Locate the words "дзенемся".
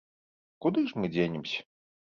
1.15-1.61